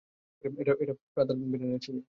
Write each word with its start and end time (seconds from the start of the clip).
এটা 0.81 0.93
ফাদার 1.13 1.35
ব্র্যানেনের 1.41 1.81
ছবি। 1.85 1.99